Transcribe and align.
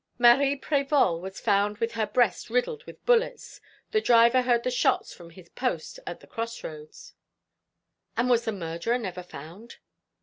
Marie 0.17 0.59
Prévol 0.59 1.21
was 1.21 1.39
found 1.39 1.77
with 1.77 1.91
her 1.91 2.07
breast 2.07 2.49
riddled 2.49 2.83
with 2.85 3.05
bullets. 3.05 3.61
The 3.91 4.01
driver 4.01 4.41
heard 4.41 4.63
the 4.63 4.71
shots 4.71 5.13
from 5.13 5.29
his 5.29 5.47
post 5.49 5.99
at 6.07 6.21
the 6.21 6.25
cross 6.25 6.63
roads." 6.63 7.13
"And 8.17 8.27
was 8.27 8.45
the 8.45 8.51
murderer 8.51 8.97
never 8.97 9.21
found?" 9.21 9.77